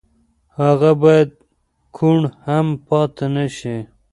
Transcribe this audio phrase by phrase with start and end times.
[0.59, 1.29] هغه بايد
[1.95, 3.77] کوڼ هم پاتې نه شي.